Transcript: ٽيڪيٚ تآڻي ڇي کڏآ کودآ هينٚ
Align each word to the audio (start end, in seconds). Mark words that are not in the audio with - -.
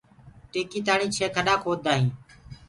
ٽيڪيٚ 0.51 0.83
تآڻي 0.85 1.07
ڇي 1.15 1.25
کڏآ 1.35 1.55
کودآ 1.63 1.91
هينٚ 1.97 2.13